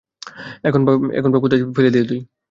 এখন 0.67 0.81
পা 1.25 1.39
কোথায় 1.43 1.61
ফেলে 1.75 1.89
দিলি 1.89 2.05
তুই, 2.09 2.19
হে। 2.19 2.25